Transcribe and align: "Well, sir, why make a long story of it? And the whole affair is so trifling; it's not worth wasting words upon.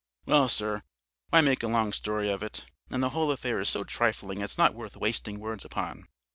"Well, 0.25 0.49
sir, 0.49 0.81
why 1.29 1.41
make 1.41 1.61
a 1.61 1.67
long 1.67 1.93
story 1.93 2.31
of 2.31 2.41
it? 2.41 2.65
And 2.89 3.03
the 3.03 3.11
whole 3.11 3.31
affair 3.31 3.59
is 3.59 3.69
so 3.69 3.83
trifling; 3.83 4.41
it's 4.41 4.57
not 4.57 4.73
worth 4.73 4.97
wasting 4.97 5.39
words 5.39 5.63
upon. 5.63 6.07